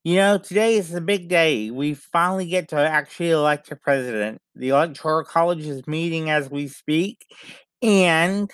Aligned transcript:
You 0.05 0.17
know, 0.17 0.39
today 0.39 0.77
is 0.77 0.93
a 0.95 1.01
big 1.01 1.29
day. 1.29 1.71
We 1.71 1.95
finally 1.95 2.47
get 2.47 2.69
to 2.69 2.77
actually 2.77 3.31
elect 3.31 3.71
a 3.73 3.77
president. 3.77 4.41
The 4.55 4.69
Electoral 4.69 5.25
College 5.25 5.65
is 5.67 5.87
meeting 5.87 6.29
as 6.29 6.51
we 6.51 6.69
speak, 6.69 7.25
and 7.83 8.51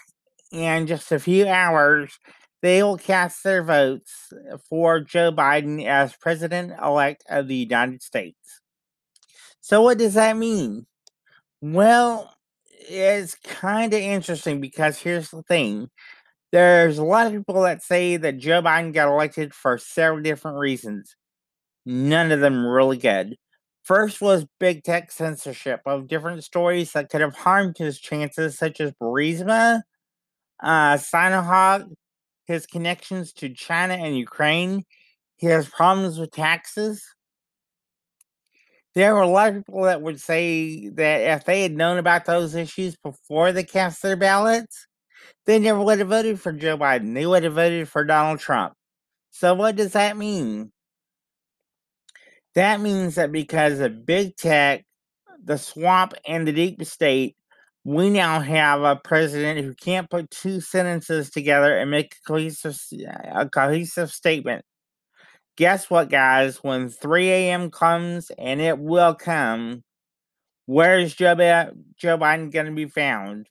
in 0.52 0.86
just 0.86 1.12
a 1.12 1.18
few 1.20 1.48
hours, 1.48 2.18
they 2.62 2.82
will 2.82 2.98
cast 2.98 3.42
their 3.44 3.62
votes 3.64 4.32
for 4.68 5.00
Joe 5.00 5.32
Biden 5.32 5.84
as 5.86 6.16
president 6.16 6.72
elect 6.82 7.24
of 7.28 7.48
the 7.48 7.56
United 7.56 8.02
States. 8.02 8.60
So, 9.60 9.82
what 9.82 9.98
does 9.98 10.14
that 10.14 10.36
mean? 10.36 10.86
Well, 11.62 12.34
it's 12.88 13.36
kind 13.36 13.94
of 13.94 14.00
interesting 14.00 14.60
because 14.60 14.98
here's 14.98 15.30
the 15.30 15.42
thing 15.44 15.90
there's 16.52 16.98
a 16.98 17.04
lot 17.04 17.26
of 17.28 17.32
people 17.34 17.62
that 17.62 17.82
say 17.82 18.16
that 18.18 18.38
Joe 18.38 18.62
Biden 18.62 18.92
got 18.94 19.08
elected 19.08 19.54
for 19.54 19.78
several 19.78 20.22
different 20.22 20.58
reasons 20.58 21.16
none 21.86 22.32
of 22.32 22.40
them 22.40 22.66
really 22.66 22.98
good. 22.98 23.36
First 23.84 24.20
was 24.20 24.46
big 24.60 24.84
tech 24.84 25.10
censorship 25.12 25.80
of 25.86 26.08
different 26.08 26.44
stories 26.44 26.92
that 26.92 27.10
could 27.10 27.20
have 27.22 27.34
harmed 27.36 27.78
his 27.78 27.98
chances, 28.00 28.58
such 28.58 28.80
as 28.80 28.92
Burisma, 29.02 29.82
uh, 30.62 30.94
Sinohawk, 30.96 31.86
his 32.46 32.66
connections 32.66 33.32
to 33.34 33.50
China 33.50 33.94
and 33.94 34.16
Ukraine, 34.18 34.84
He 35.38 35.48
has 35.48 35.68
problems 35.68 36.18
with 36.20 36.32
taxes. 36.32 37.04
There 38.94 39.14
were 39.14 39.20
a 39.22 39.28
lot 39.28 39.48
of 39.50 39.64
people 39.66 39.82
that 39.84 40.02
would 40.02 40.20
say 40.20 40.88
that 40.90 41.20
if 41.38 41.44
they 41.44 41.62
had 41.62 41.72
known 41.72 41.98
about 41.98 42.24
those 42.24 42.54
issues 42.54 42.96
before 42.96 43.52
they 43.52 43.62
cast 43.64 44.02
their 44.02 44.16
ballots, 44.16 44.86
they 45.46 45.58
never 45.58 45.80
would 45.82 46.00
have 46.00 46.08
voted 46.08 46.40
for 46.40 46.52
Joe 46.52 46.78
Biden. 46.78 47.14
They 47.14 47.26
would 47.26 47.44
have 47.44 47.54
voted 47.54 47.88
for 47.88 48.04
Donald 48.04 48.40
Trump. 48.40 48.74
So, 49.30 49.54
what 49.54 49.76
does 49.76 49.92
that 49.94 50.16
mean? 50.16 50.72
That 52.54 52.80
means 52.80 53.14
that 53.14 53.32
because 53.32 53.80
of 53.80 54.04
big 54.04 54.36
tech, 54.36 54.84
the 55.42 55.56
swamp, 55.56 56.14
and 56.26 56.46
the 56.46 56.52
deep 56.52 56.84
state, 56.84 57.36
we 57.84 58.10
now 58.10 58.41
have 58.41 58.82
a 58.82 58.97
president 58.97 59.64
who 59.64 59.72
can't 59.75 60.10
put 60.10 60.30
two 60.30 60.60
sentences 60.60 61.30
together 61.30 61.76
and 61.76 61.91
make 61.91 62.14
a 62.14 62.28
cohesive, 62.28 62.78
a 63.32 63.48
cohesive 63.48 64.10
statement. 64.10 64.64
Guess 65.56 65.88
what, 65.91 66.10
guys? 66.10 66.58
When 66.62 66.88
3 66.88 67.28
a.m. 67.30 67.70
comes, 67.70 68.30
and 68.38 68.60
it 68.60 68.78
will 68.78 69.14
come, 69.14 69.82
where's 70.66 71.14
Joe, 71.14 71.34
Joe 71.96 72.19
Biden 72.19 72.52
going 72.52 72.66
to 72.66 72.72
be 72.72 72.86
found? 72.86 73.48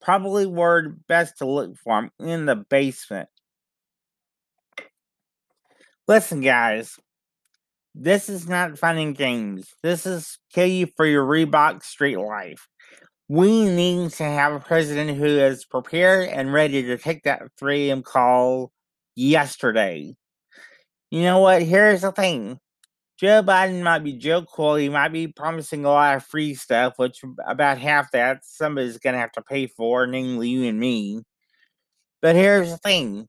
Probably 0.00 0.46
where 0.46 0.90
best 1.08 1.38
to 1.38 1.46
look 1.46 1.76
for 1.76 1.98
him 1.98 2.10
in 2.20 2.46
the 2.46 2.56
basement. 2.56 3.28
Listen, 6.06 6.40
guys, 6.40 6.98
this 8.00 8.28
is 8.28 8.48
not 8.48 8.78
fun 8.78 8.96
and 8.96 9.16
games. 9.16 9.74
This 9.82 10.06
is 10.06 10.38
kill 10.54 10.66
you 10.66 10.86
for 10.96 11.04
your 11.04 11.24
Reebok 11.24 11.82
street 11.82 12.16
life. 12.16 12.68
We 13.28 13.64
need 13.64 14.12
to 14.12 14.24
have 14.24 14.52
a 14.52 14.60
president 14.60 15.18
who 15.18 15.26
is 15.26 15.64
prepared 15.64 16.28
and 16.28 16.52
ready 16.52 16.82
to 16.84 16.96
take 16.96 17.24
that 17.24 17.42
3 17.58 17.90
a.m. 17.90 18.02
call 18.02 18.72
yesterday. 19.16 20.14
You 21.10 21.22
know 21.22 21.40
what? 21.40 21.62
Here's 21.62 22.02
the 22.02 22.12
thing. 22.12 22.60
Joe 23.18 23.42
Biden 23.42 23.82
might 23.82 24.04
be 24.04 24.12
Joe 24.12 24.44
Cool. 24.44 24.76
He 24.76 24.88
might 24.88 25.08
be 25.08 25.26
promising 25.26 25.84
a 25.84 25.88
lot 25.88 26.16
of 26.16 26.24
free 26.24 26.54
stuff, 26.54 26.94
which 26.98 27.20
about 27.46 27.78
half 27.78 28.12
that 28.12 28.44
somebody's 28.44 28.98
going 28.98 29.14
to 29.14 29.20
have 29.20 29.32
to 29.32 29.42
pay 29.42 29.66
for, 29.66 30.06
namely 30.06 30.50
you 30.50 30.68
and 30.68 30.78
me. 30.78 31.22
But 32.22 32.36
here's 32.36 32.70
the 32.70 32.78
thing 32.78 33.26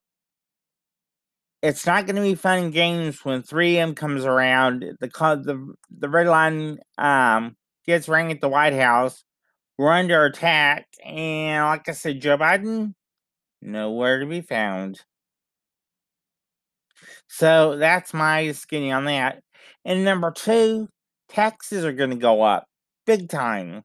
it's 1.61 1.85
not 1.85 2.05
going 2.05 2.15
to 2.15 2.21
be 2.21 2.35
fun 2.35 2.71
games 2.71 3.23
when 3.25 3.43
3M 3.43 3.95
comes 3.95 4.25
around. 4.25 4.85
The 4.99 5.07
the 5.07 5.73
the 5.89 6.09
red 6.09 6.27
line 6.27 6.79
um, 6.97 7.55
gets 7.85 8.07
rang 8.07 8.31
at 8.31 8.41
the 8.41 8.49
White 8.49 8.73
House. 8.73 9.23
We're 9.77 9.91
under 9.91 10.25
attack, 10.25 10.87
and 11.05 11.65
like 11.65 11.87
I 11.87 11.93
said, 11.93 12.21
Joe 12.21 12.37
Biden 12.37 12.93
nowhere 13.61 14.19
to 14.19 14.25
be 14.25 14.41
found. 14.41 15.01
So 17.27 17.77
that's 17.77 18.13
my 18.13 18.51
skinny 18.51 18.91
on 18.91 19.05
that. 19.05 19.41
And 19.85 20.03
number 20.03 20.31
two, 20.31 20.89
taxes 21.29 21.85
are 21.85 21.93
going 21.93 22.09
to 22.09 22.15
go 22.15 22.41
up 22.41 22.65
big 23.05 23.29
time. 23.29 23.83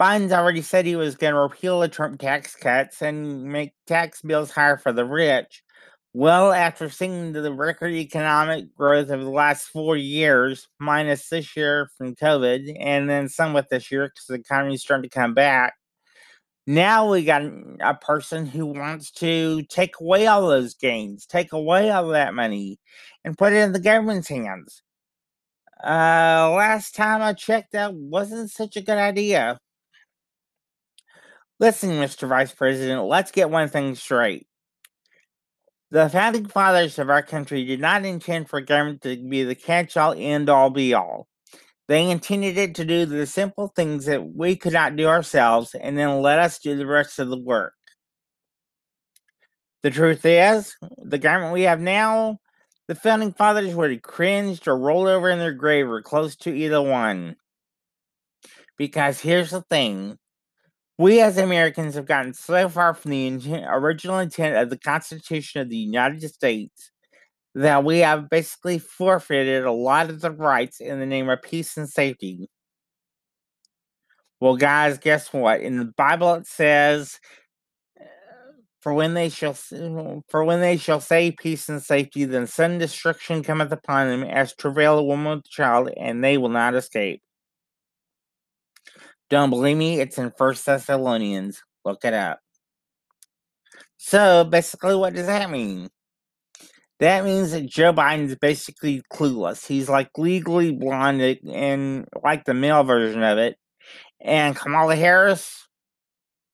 Biden's 0.00 0.32
already 0.32 0.62
said 0.62 0.86
he 0.86 0.96
was 0.96 1.16
going 1.16 1.34
to 1.34 1.40
repeal 1.40 1.80
the 1.80 1.88
Trump 1.88 2.20
tax 2.20 2.54
cuts 2.56 3.00
and 3.00 3.44
make 3.44 3.72
tax 3.86 4.22
bills 4.22 4.50
higher 4.50 4.76
for 4.76 4.92
the 4.92 5.04
rich. 5.04 5.62
Well, 6.16 6.52
after 6.52 6.88
seeing 6.90 7.32
the 7.32 7.52
record 7.52 7.92
economic 7.92 8.72
growth 8.76 9.10
of 9.10 9.20
the 9.20 9.30
last 9.30 9.64
four 9.66 9.96
years, 9.96 10.68
minus 10.78 11.28
this 11.28 11.56
year 11.56 11.90
from 11.98 12.14
COVID, 12.14 12.76
and 12.78 13.10
then 13.10 13.28
somewhat 13.28 13.68
this 13.68 13.90
year 13.90 14.06
because 14.08 14.26
the 14.28 14.34
economy 14.34 14.74
is 14.74 14.82
starting 14.82 15.10
to 15.10 15.14
come 15.14 15.34
back, 15.34 15.74
now 16.68 17.10
we 17.10 17.24
got 17.24 17.42
a 17.80 17.94
person 17.94 18.46
who 18.46 18.66
wants 18.66 19.10
to 19.12 19.64
take 19.64 20.00
away 20.00 20.28
all 20.28 20.48
those 20.48 20.74
gains, 20.74 21.26
take 21.26 21.52
away 21.52 21.90
all 21.90 22.08
that 22.08 22.32
money, 22.32 22.78
and 23.24 23.36
put 23.36 23.52
it 23.52 23.56
in 23.56 23.72
the 23.72 23.80
government's 23.80 24.28
hands. 24.28 24.82
Uh, 25.82 26.50
last 26.54 26.94
time 26.94 27.22
I 27.22 27.32
checked, 27.32 27.72
that 27.72 27.92
wasn't 27.92 28.50
such 28.52 28.76
a 28.76 28.82
good 28.82 28.98
idea. 28.98 29.58
Listen, 31.58 31.90
Mr. 31.90 32.28
Vice 32.28 32.52
President, 32.52 33.02
let's 33.04 33.32
get 33.32 33.50
one 33.50 33.68
thing 33.68 33.94
straight. 33.96 34.46
The 35.94 36.08
founding 36.08 36.48
fathers 36.48 36.98
of 36.98 37.08
our 37.08 37.22
country 37.22 37.64
did 37.64 37.78
not 37.78 38.04
intend 38.04 38.48
for 38.48 38.60
government 38.60 39.02
to 39.02 39.16
be 39.16 39.44
the 39.44 39.54
catch 39.54 39.96
all, 39.96 40.12
end 40.18 40.48
all, 40.50 40.68
be 40.68 40.92
all. 40.92 41.28
They 41.86 42.10
intended 42.10 42.58
it 42.58 42.74
to 42.74 42.84
do 42.84 43.06
the 43.06 43.28
simple 43.28 43.68
things 43.68 44.06
that 44.06 44.34
we 44.34 44.56
could 44.56 44.72
not 44.72 44.96
do 44.96 45.06
ourselves 45.06 45.72
and 45.72 45.96
then 45.96 46.20
let 46.20 46.40
us 46.40 46.58
do 46.58 46.76
the 46.76 46.84
rest 46.84 47.20
of 47.20 47.28
the 47.28 47.38
work. 47.38 47.74
The 49.84 49.92
truth 49.92 50.22
is, 50.24 50.74
the 50.98 51.18
government 51.18 51.52
we 51.52 51.62
have 51.62 51.80
now, 51.80 52.38
the 52.88 52.96
founding 52.96 53.32
fathers 53.32 53.72
would 53.72 53.92
have 53.92 54.02
cringed 54.02 54.66
or 54.66 54.76
rolled 54.76 55.06
over 55.06 55.30
in 55.30 55.38
their 55.38 55.52
grave 55.52 55.88
or 55.88 56.02
close 56.02 56.34
to 56.38 56.52
either 56.52 56.82
one. 56.82 57.36
Because 58.76 59.20
here's 59.20 59.52
the 59.52 59.62
thing 59.70 60.18
we 60.98 61.20
as 61.20 61.38
Americans 61.38 61.94
have 61.94 62.06
gotten 62.06 62.34
so 62.34 62.68
far 62.68 62.94
from 62.94 63.10
the 63.10 63.26
intent, 63.26 63.64
original 63.68 64.18
intent 64.18 64.56
of 64.56 64.70
the 64.70 64.78
Constitution 64.78 65.60
of 65.60 65.68
the 65.68 65.76
United 65.76 66.22
States 66.28 66.90
that 67.54 67.84
we 67.84 68.00
have 68.00 68.30
basically 68.30 68.78
forfeited 68.78 69.64
a 69.64 69.72
lot 69.72 70.10
of 70.10 70.20
the 70.20 70.30
rights 70.30 70.80
in 70.80 71.00
the 71.00 71.06
name 71.06 71.28
of 71.30 71.42
peace 71.42 71.76
and 71.76 71.88
safety. 71.88 72.48
Well, 74.40 74.56
guys, 74.56 74.98
guess 74.98 75.32
what? 75.32 75.60
In 75.60 75.78
the 75.78 75.86
Bible 75.96 76.34
it 76.34 76.46
says, 76.46 77.18
uh, 78.00 78.04
"For 78.82 78.94
when 78.94 79.14
they 79.14 79.28
shall 79.30 79.54
for 79.54 80.44
when 80.44 80.60
they 80.60 80.76
shall 80.76 81.00
say 81.00 81.32
peace 81.32 81.68
and 81.68 81.82
safety, 81.82 82.24
then 82.24 82.46
sudden 82.46 82.78
destruction 82.78 83.42
cometh 83.44 83.72
upon 83.72 84.08
them, 84.08 84.24
as 84.24 84.54
travail 84.54 84.98
a 84.98 85.04
woman 85.04 85.38
with 85.38 85.48
child, 85.50 85.90
and 85.96 86.24
they 86.24 86.38
will 86.38 86.50
not 86.50 86.74
escape." 86.74 87.22
Don't 89.30 89.50
believe 89.50 89.76
me? 89.76 90.00
It's 90.00 90.18
in 90.18 90.32
First 90.36 90.66
Thessalonians. 90.66 91.62
Look 91.84 92.04
it 92.04 92.14
up. 92.14 92.40
So 93.96 94.44
basically, 94.44 94.94
what 94.94 95.14
does 95.14 95.26
that 95.26 95.50
mean? 95.50 95.88
That 97.00 97.24
means 97.24 97.52
that 97.52 97.66
Joe 97.66 97.92
Biden 97.92 98.26
is 98.26 98.36
basically 98.36 99.02
clueless. 99.12 99.66
He's 99.66 99.88
like 99.88 100.10
legally 100.16 100.72
blonde 100.72 101.38
and 101.50 102.06
like 102.22 102.44
the 102.44 102.54
male 102.54 102.84
version 102.84 103.22
of 103.22 103.38
it. 103.38 103.56
And 104.20 104.54
Kamala 104.54 104.94
Harris, 104.96 105.66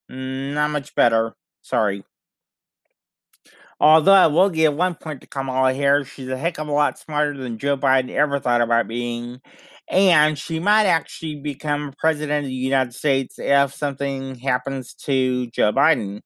not 0.09 0.71
much 0.71 0.95
better. 0.95 1.35
Sorry. 1.61 2.03
Although 3.79 4.13
I 4.13 4.27
will 4.27 4.49
give 4.49 4.73
one 4.73 4.95
point 4.95 5.21
to 5.21 5.27
Kamala 5.27 5.73
Harris, 5.73 6.07
she's 6.07 6.27
a 6.27 6.37
heck 6.37 6.59
of 6.59 6.67
a 6.67 6.71
lot 6.71 6.99
smarter 6.99 7.35
than 7.35 7.57
Joe 7.57 7.77
Biden 7.77 8.09
ever 8.09 8.39
thought 8.39 8.61
about 8.61 8.87
being. 8.87 9.41
And 9.89 10.37
she 10.37 10.59
might 10.59 10.85
actually 10.85 11.35
become 11.35 11.93
president 11.97 12.45
of 12.45 12.49
the 12.49 12.53
United 12.53 12.93
States 12.93 13.35
if 13.37 13.73
something 13.73 14.35
happens 14.35 14.93
to 15.05 15.47
Joe 15.47 15.73
Biden. 15.73 16.21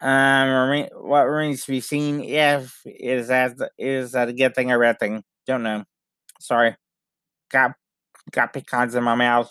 Um, 0.00 0.86
what 0.94 1.24
remains 1.24 1.64
to 1.64 1.72
be 1.72 1.80
seen 1.80 2.22
if 2.22 2.80
is 2.84 3.28
that 3.28 3.56
is 3.78 4.12
that 4.12 4.28
a 4.28 4.32
good 4.32 4.54
thing 4.54 4.70
or 4.70 4.76
a 4.76 4.86
bad 4.86 5.00
thing? 5.00 5.24
Don't 5.46 5.64
know. 5.64 5.84
Sorry, 6.40 6.76
got 7.50 7.72
got 8.30 8.52
pecans 8.52 8.94
in 8.94 9.02
my 9.02 9.16
mouth. 9.16 9.50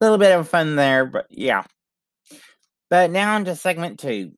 A 0.00 0.04
little 0.04 0.18
bit 0.18 0.38
of 0.38 0.48
fun 0.48 0.76
there, 0.76 1.04
but 1.04 1.26
yeah. 1.30 1.64
But 2.88 3.10
now 3.10 3.36
into 3.36 3.54
segment 3.56 3.98
two. 4.00 4.32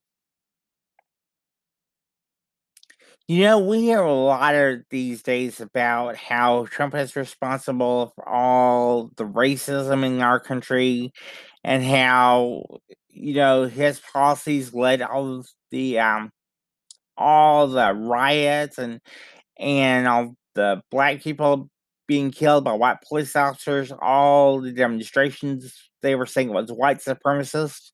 You 3.26 3.40
know, 3.44 3.58
we 3.58 3.80
hear 3.80 4.00
a 4.02 4.12
lot 4.12 4.54
of 4.54 4.82
these 4.90 5.22
days 5.22 5.60
about 5.60 6.16
how 6.16 6.66
Trump 6.66 6.94
is 6.94 7.16
responsible 7.16 8.12
for 8.14 8.28
all 8.28 9.10
the 9.16 9.24
racism 9.24 10.04
in 10.04 10.20
our 10.20 10.38
country 10.38 11.10
and 11.64 11.82
how 11.82 12.64
you 13.08 13.34
know 13.34 13.64
his 13.64 14.00
policies 14.12 14.74
led 14.74 15.00
all 15.02 15.42
the 15.70 15.98
um 16.00 16.30
all 17.18 17.68
the 17.68 17.94
riots 17.94 18.78
and 18.78 19.00
and 19.58 20.08
all 20.08 20.34
the 20.54 20.82
black 20.90 21.22
people 21.22 21.70
being 22.08 22.30
killed 22.32 22.64
by 22.64 22.72
white 22.74 22.98
police 23.08 23.36
officers, 23.36 23.92
all 24.02 24.60
the 24.60 24.72
demonstrations 24.72 25.90
they 26.02 26.14
were 26.16 26.26
saying 26.26 26.50
was 26.50 26.72
white 26.72 26.98
supremacists. 27.00 27.92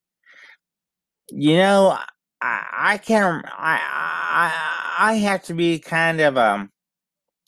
You 1.31 1.57
know, 1.59 1.99
I, 2.43 2.99
can't. 2.99 3.45
I, 3.47 3.81
I 4.99 5.11
I 5.11 5.15
have 5.15 5.43
to 5.45 5.55
be 5.55 5.79
kind 5.79 6.21
of 6.21 6.37
a 6.37 6.69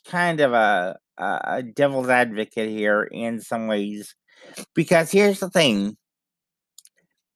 kind 0.07 0.41
of 0.41 0.53
a, 0.53 0.97
a 1.19 1.63
devil's 1.63 2.09
advocate 2.09 2.71
here 2.71 3.05
in 3.05 3.41
some 3.41 3.67
ways, 3.67 4.15
because 4.75 5.11
here's 5.11 5.41
the 5.41 5.51
thing: 5.51 5.97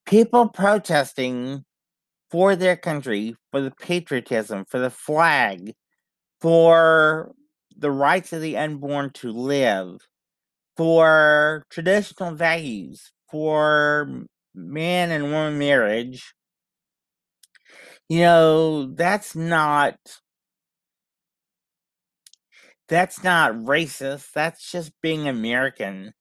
people 0.07 0.49
protesting 0.49 1.65
for 2.31 2.57
their 2.57 2.77
country, 2.77 3.37
for 3.51 3.61
the 3.61 3.71
patriotism, 3.71 4.65
for 4.69 4.79
the 4.79 4.91
flag, 4.91 5.73
for 6.41 7.33
the 7.77 7.91
rights 7.91 8.33
of 8.33 8.43
the 8.43 8.57
unborn 8.57 9.11
to 9.15 9.31
live, 9.31 9.99
for 10.77 11.65
traditional 11.71 12.35
values, 12.35 13.13
for 13.31 14.25
man 14.55 15.11
and 15.11 15.25
woman 15.25 15.59
marriage, 15.59 16.35
you 18.09 18.21
know, 18.21 18.87
that's 18.95 19.35
not 19.37 19.99
that's 22.89 23.25
not 23.25 23.53
racist. 23.55 24.33
That's 24.33 24.71
just 24.71 24.93
being 25.03 25.27
American. 25.29 26.13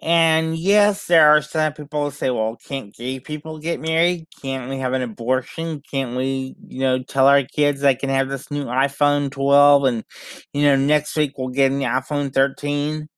And 0.00 0.56
yes, 0.56 1.06
there 1.06 1.28
are 1.30 1.42
some 1.42 1.72
people 1.72 2.04
who 2.04 2.10
say, 2.10 2.30
well, 2.30 2.56
can't 2.68 2.94
gay 2.94 3.18
people 3.20 3.58
get 3.58 3.80
married? 3.80 4.26
Can't 4.40 4.68
we 4.70 4.78
have 4.78 4.92
an 4.92 5.02
abortion? 5.02 5.82
Can't 5.90 6.16
we, 6.16 6.54
you 6.68 6.80
know, 6.80 7.02
tell 7.02 7.26
our 7.26 7.42
kids 7.44 7.80
they 7.80 7.94
can 7.94 8.10
have 8.10 8.28
this 8.28 8.50
new 8.50 8.64
iPhone 8.66 9.30
12 9.30 9.84
and, 9.84 10.04
you 10.52 10.62
know, 10.62 10.76
next 10.76 11.16
week 11.16 11.32
we'll 11.38 11.48
get 11.48 11.72
an 11.72 11.80
iPhone 11.80 12.32
13? 12.32 13.08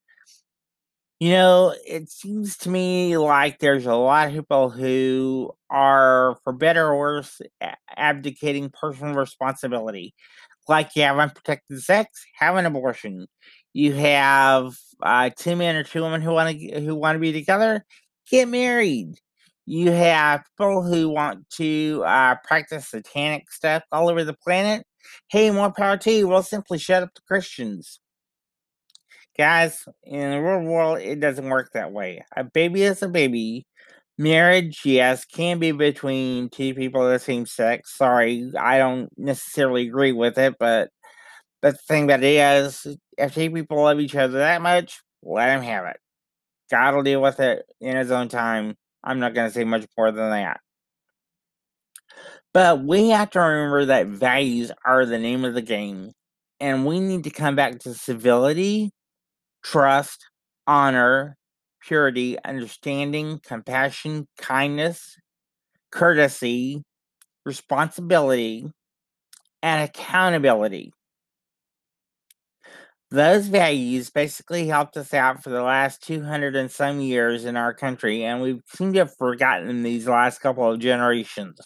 You 1.25 1.31
know, 1.31 1.75
it 1.87 2.11
seems 2.11 2.59
to 2.59 2.69
me 2.69 3.17
like 3.17 3.59
there's 3.59 3.87
a 3.87 3.95
lot 3.95 4.29
of 4.29 4.35
people 4.35 4.69
who 4.69 5.53
are, 5.71 6.37
for 6.45 6.53
better 6.53 6.89
or 6.89 6.99
worse, 6.99 7.41
abdicating 7.97 8.69
personal 8.69 9.15
responsibility. 9.15 10.13
Like 10.69 10.91
you 10.95 11.01
have 11.05 11.19
unprotected 11.19 11.83
sex, 11.83 12.27
have 12.35 12.57
an 12.57 12.67
abortion. 12.67 13.27
You 13.73 13.95
have 13.95 14.77
uh, 15.03 15.31
two 15.35 15.57
men 15.57 15.77
or 15.77 15.83
two 15.83 16.03
women 16.03 16.21
who 16.21 16.33
want 16.33 16.59
to 16.59 16.81
who 16.83 16.95
want 16.95 17.17
to 17.17 17.21
be 17.21 17.33
together, 17.33 17.87
get 18.31 18.47
married. 18.47 19.15
You 19.65 19.93
have 19.93 20.45
people 20.59 20.83
who 20.83 21.09
want 21.09 21.49
to 21.53 22.03
uh, 22.05 22.35
practice 22.45 22.91
satanic 22.91 23.51
stuff 23.51 23.83
all 23.91 24.11
over 24.11 24.25
the 24.25 24.37
planet. 24.45 24.87
Hey, 25.31 25.51
more 25.51 25.73
power 25.73 25.97
to 25.97 26.13
you. 26.13 26.29
We'll 26.29 26.43
simply 26.43 26.77
shut 26.77 27.03
up 27.03 27.15
the 27.15 27.23
Christians. 27.27 27.99
Guys, 29.37 29.85
in 30.05 30.31
the 30.31 30.41
real 30.41 30.61
world, 30.61 31.01
it 31.01 31.19
doesn't 31.19 31.49
work 31.49 31.71
that 31.73 31.91
way. 31.93 32.25
A 32.37 32.45
baby 32.45 32.85
is 32.85 33.03
a 33.03 33.09
baby. 33.09 33.67
Marriage, 34.17 34.83
yes, 34.85 35.25
can 35.25 35.59
be 35.59 35.73
between 35.73 36.49
two 36.51 36.73
people 36.75 37.05
of 37.05 37.11
the 37.11 37.19
same 37.19 37.47
sex. 37.47 37.97
Sorry, 37.97 38.53
I 38.57 38.79
don't 38.79 39.09
necessarily 39.19 39.89
agree 39.89 40.13
with 40.13 40.39
it, 40.39 40.55
but 40.61 40.91
the 41.63 41.73
thing 41.73 42.07
that 42.09 42.23
is, 42.23 42.87
if 43.19 43.35
two 43.35 43.51
people 43.51 43.83
love 43.83 43.99
each 43.99 44.15
other 44.15 44.39
that 44.39 44.63
much, 44.63 45.01
let 45.23 45.47
them 45.47 45.63
have 45.63 45.87
it. 45.87 45.97
God 46.71 46.95
will 46.95 47.03
deal 47.03 47.21
with 47.21 47.41
it 47.41 47.65
in 47.81 47.97
his 47.97 48.13
own 48.13 48.29
time. 48.29 48.77
I'm 49.03 49.19
not 49.19 49.35
going 49.35 49.49
to 49.49 49.55
say 49.55 49.65
much 49.65 49.87
more 49.99 50.13
than 50.13 50.31
that. 50.31 50.61
But 52.53 52.85
we 52.85 53.09
have 53.09 53.31
to 53.31 53.41
remember 53.41 53.87
that 53.87 54.07
values 54.07 54.71
are 54.85 55.05
the 55.05 55.19
name 55.19 55.45
of 55.45 55.55
the 55.55 55.63
game. 55.63 56.13
And 56.61 56.87
we 56.87 57.01
need 57.01 57.25
to 57.25 57.31
come 57.31 57.57
back 57.57 57.81
to 57.81 57.95
civility 57.95 58.93
trust, 59.65 60.29
honor, 60.67 61.37
purity, 61.81 62.37
understanding, 62.45 63.41
compassion, 63.45 64.29
kindness, 64.39 65.17
courtesy, 65.91 66.83
responsibility, 67.45 68.71
and 69.63 69.83
accountability. 69.83 70.93
Those 73.11 73.47
values 73.47 74.11
basically 74.11 74.67
helped 74.67 74.97
us 74.97 75.15
out 75.15 75.43
for 75.43 75.51
the 75.51 75.63
last 75.63 76.03
200 76.03 76.57
and 76.57 76.71
some 76.71 77.01
years 77.01 77.45
in 77.45 77.57
our 77.57 77.73
country, 77.73 78.25
and 78.25 78.43
we 78.43 78.61
seem 78.67 78.93
to 78.93 79.01
have 79.01 79.17
forgotten 79.17 79.83
these 79.83 80.09
last 80.09 80.41
couple 80.41 80.71
of 80.71 80.81
generations. 80.81 81.61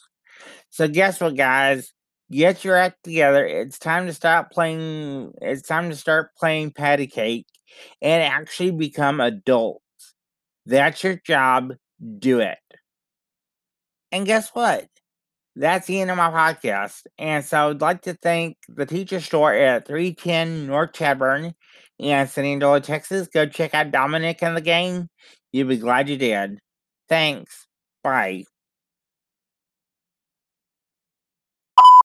So, 0.71 0.89
guess 0.89 1.21
what, 1.21 1.37
guys? 1.37 1.93
Get 2.31 2.65
your 2.65 2.77
act 2.77 3.05
together. 3.05 3.47
It's 3.47 3.79
time 3.79 4.07
to 4.07 4.13
stop 4.13 4.51
playing. 4.51 5.33
It's 5.41 5.67
time 5.67 5.89
to 5.89 5.97
start 5.97 6.35
playing 6.37 6.73
patty 6.73 7.07
cake 7.07 7.47
and 8.03 8.23
actually 8.23 8.71
become 8.71 9.21
adults. 9.21 9.83
That's 10.67 11.03
your 11.03 11.17
job. 11.17 11.75
Do 12.19 12.41
it. 12.41 12.59
And 14.13 14.27
guess 14.27 14.51
what? 14.51 14.87
That's 15.57 15.87
the 15.87 16.01
end 16.01 16.11
of 16.11 16.17
my 16.17 16.31
podcast. 16.31 17.03
And 17.19 17.45
so 17.45 17.71
I'd 17.71 17.81
like 17.81 18.03
to 18.03 18.15
thank 18.15 18.57
the 18.69 18.87
teacher 18.87 19.21
store 19.21 19.53
at 19.53 19.87
310 19.87 20.67
North 20.67 20.93
Chadbourne 20.93 21.55
in 21.99 22.27
San 22.29 22.45
Antonio, 22.45 22.81
Texas. 22.81 23.29
Go 23.29 23.47
check 23.47 23.75
out 23.75 23.91
Dominic 23.91 24.43
and 24.43 24.57
the 24.57 24.61
gang. 24.61 25.09
You'll 25.53 25.69
be 25.69 25.77
glad 25.79 26.09
you 26.09 26.17
did. 26.17 26.59
Thanks. 27.09 27.67
Bye. 28.05 28.45